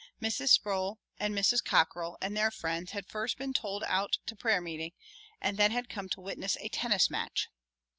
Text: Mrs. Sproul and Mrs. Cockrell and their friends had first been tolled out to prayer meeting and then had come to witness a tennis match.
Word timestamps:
Mrs. 0.19 0.49
Sproul 0.49 0.97
and 1.19 1.35
Mrs. 1.35 1.63
Cockrell 1.63 2.17
and 2.21 2.35
their 2.35 2.49
friends 2.49 2.89
had 2.89 3.05
first 3.05 3.37
been 3.37 3.53
tolled 3.53 3.83
out 3.83 4.17
to 4.25 4.35
prayer 4.35 4.59
meeting 4.59 4.93
and 5.39 5.57
then 5.57 5.69
had 5.69 5.89
come 5.89 6.09
to 6.09 6.19
witness 6.21 6.57
a 6.59 6.69
tennis 6.69 7.11
match. 7.11 7.49